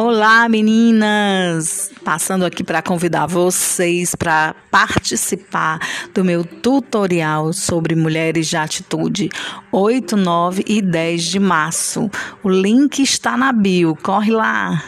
[0.00, 1.90] Olá, meninas!
[2.04, 5.80] Passando aqui para convidar vocês para participar
[6.14, 9.28] do meu tutorial sobre mulheres de atitude
[9.72, 12.08] 8, 9 e 10 de março.
[12.44, 14.84] O link está na bio, corre lá!